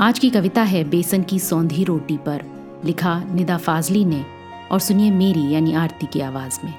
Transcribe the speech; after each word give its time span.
आज 0.00 0.18
की 0.18 0.30
कविता 0.30 0.62
है 0.62 0.84
बेसन 0.84 1.22
की 1.22 1.38
सौंधी 1.38 1.84
रोटी 1.84 2.16
पर, 2.16 2.42
लिखा 2.84 3.24
निदा 3.24 3.56
फाजली 3.58 4.04
ने, 4.04 4.24
और 4.72 4.78
सुनिए 4.78 5.10
मेरी 5.10 5.50
यानी 5.50 5.72
आरती 5.72 6.06
की 6.06 6.20
आवाज़ 6.20 6.58
में। 6.64 6.74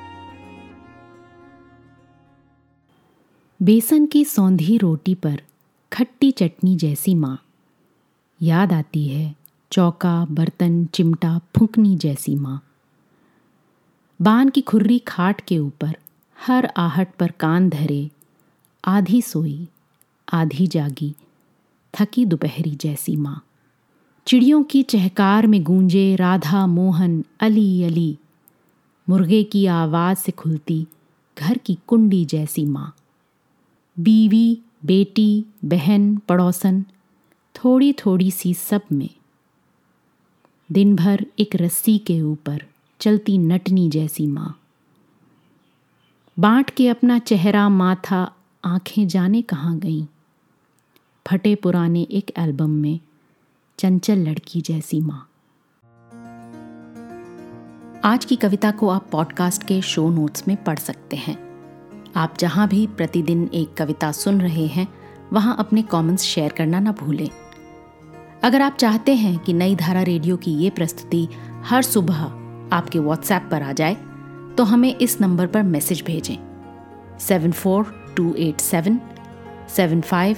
बेसन 3.61 4.05
की 4.05 4.25
सौंधी 4.25 4.77
रोटी 4.77 5.15
पर 5.15 5.41
खट्टी 5.93 6.31
चटनी 6.31 6.75
जैसी 6.75 7.15
माँ, 7.15 7.37
याद 8.41 8.73
आती 8.73 9.07
है 9.07 9.35
चौका, 9.71 10.25
बर्तन, 10.25 10.85
चिमटा, 10.85 11.39
फुकनी 11.57 11.95
जैसी 11.97 12.35
माँ। 12.35 12.61
बान 14.21 14.49
की 14.49 14.61
खुर्री 14.61 14.99
खाट 14.99 15.41
के 15.41 15.59
ऊपर 15.59 15.95
हर 16.47 16.71
आहट 16.77 17.15
पर 17.15 17.31
कान 17.31 17.69
धरे, 17.69 18.09
आधी 18.85 19.21
सोई, 19.21 19.67
आधी 20.33 20.67
जागी 20.67 21.15
थकी 21.93 22.25
दोपहरी 22.25 22.75
जैसी 22.75 23.15
माँ। 23.15 23.45
चिड़ियों 24.27 24.63
की 24.63 24.83
चहकार 24.83 25.47
में 25.47 25.63
गूंजे 25.63 26.15
राधा, 26.15 26.67
मोहन, 26.67 27.23
अली 27.39 27.83
अली। 27.83 28.17
मुर्गे 29.09 29.43
की 29.43 29.65
आवाज़ 29.65 30.17
से 30.17 30.31
खुलती 30.31 30.87
घर 31.39 31.57
की 31.57 31.77
कुंडी 31.87 32.25
जैसी 32.25 32.65
माँ। 32.65 32.95
बीवी, 33.99 34.61
बेटी, 34.85 35.45
बहन, 35.65 36.17
पड़ोसन 36.17 36.85
थोड़ी 37.55 37.93
थोड़ी 37.93 38.31
सी 38.31 38.53
सब 38.53 38.81
में। 38.91 39.09
दिन 40.71 40.95
भर 40.95 41.25
एक 41.39 41.55
रस्सी 41.55 41.97
के 41.97 42.21
ऊपर 42.21 42.65
चलती 42.99 43.37
नटनी 43.37 43.89
जैसी 43.89 44.27
माँ। 44.27 44.59
बांट 46.39 46.69
के 46.69 46.87
अपना 46.87 47.19
चेहरा, 47.19 47.69
माथा, 47.69 48.35
आँखें 48.65 49.07
जाने 49.07 49.41
कहाँ 49.41 49.79
गईं? 49.79 50.05
फटे 51.29 51.55
पुराने 51.55 52.01
एक 52.11 52.31
एल्बम 52.37 52.69
में 52.69 52.99
चंचल 53.79 54.17
लड़की 54.17 54.61
जैसी 54.61 55.01
माँ। 55.01 55.29
आज 58.03 58.25
की 58.25 58.35
कविता 58.35 58.71
को 58.71 58.89
आप 58.89 59.07
पॉडकास्ट 59.11 59.63
के 59.63 59.81
शो 59.81 60.09
नोट्स 60.09 60.47
में 60.47 60.63
पढ़ 60.63 60.79
सकते 60.79 61.15
हैं। 61.15 61.37
आप 62.15 62.37
जहाँ 62.39 62.67
भी 62.67 62.87
प्रतिदिन 62.87 63.49
एक 63.53 63.73
कविता 63.73 64.11
सुन 64.11 64.41
रहे 64.41 64.65
हैं, 64.67 64.87
वहाँ 65.33 65.55
अपने 65.59 65.81
कमेंट्स 65.81 66.23
शेयर 66.23 66.51
करना 66.51 66.79
ना 66.79 66.91
भूलें। 66.91 67.29
अगर 68.43 68.61
आप 68.61 68.77
चाहते 68.77 69.15
हैं 69.15 69.37
कि 69.39 69.53
नई 69.53 69.75
धारा 69.75 70.01
रेडियो 70.01 70.37
की 70.37 70.51
ये 70.51 70.69
प्रस्तुति 70.69 71.27
हर 71.65 71.81
सुबह 71.81 72.23
आपके 72.75 72.99
व्हाट्सएप 72.99 73.47
पर 73.51 73.63
आ 73.63 73.71
जाए 73.71 73.95
तो 74.57 74.63
हमें 74.63 74.95
इस 74.95 75.21
नंबर 75.21 75.47
पर 75.47 75.63
मैसेज 75.63 76.03
भेजें। 76.07 76.37
Seven 77.19 77.51
four 77.51 77.95
two 78.17 78.33
eight 78.33 78.61
seven 78.61 78.99
seven 79.69 80.01
five 80.01 80.37